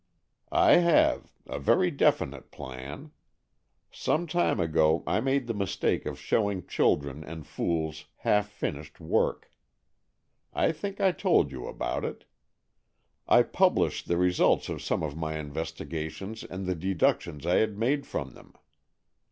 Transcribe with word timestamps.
""I 0.51 0.77
have— 0.77 1.31
a 1.45 1.59
very 1.59 1.91
definite 1.91 2.49
plan. 2.49 3.11
Some 3.91 4.25
time 4.25 4.59
ago 4.59 5.03
I 5.05 5.19
made 5.19 5.45
the 5.45 5.53
mistake 5.53 6.07
of 6.07 6.19
showing 6.19 6.65
children 6.65 7.23
and 7.23 7.45
fools 7.45 8.05
half 8.17 8.49
finished 8.49 8.99
work. 8.99 9.51
I 10.55 10.71
think 10.71 10.99
I 10.99 11.11
told 11.11 11.51
you 11.51 11.67
about 11.67 12.03
it. 12.03 12.25
I 13.27 13.43
published 13.43 14.07
the 14.07 14.17
results 14.17 14.69
of 14.69 14.81
some 14.81 15.03
of 15.03 15.15
my 15.15 15.37
investigations 15.37 16.43
and 16.43 16.65
the 16.65 16.73
deductions 16.73 17.45
I 17.45 17.57
had 17.57 17.77
made 17.77 18.07
from 18.07 18.31
them. 18.31 18.55